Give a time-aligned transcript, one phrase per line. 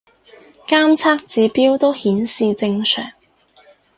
[0.65, 3.11] 監測指標都顯示正常